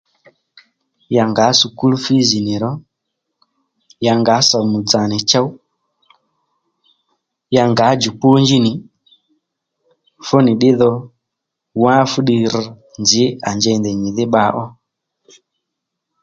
[1.15, 2.71] Ya ngǎ skul fiz nì ro
[4.05, 5.47] ya ngǎ somù dzà nì chow
[7.55, 8.71] ya ngǎ juponji nì
[10.25, 10.91] fú nì ddí dho
[11.83, 12.67] wá fuddiy rr
[13.01, 14.63] nzǐ à njey ndèy nyìdhí bba ó